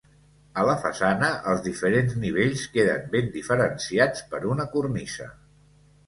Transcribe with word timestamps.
A 0.59 0.61
la 0.67 0.75
façana 0.83 1.27
els 1.51 1.59
diferents 1.65 2.15
nivells 2.23 2.63
queden 2.77 3.05
ben 3.11 3.29
diferenciats 3.35 4.23
per 4.31 4.41
una 4.53 4.67
cornisa. 4.77 5.29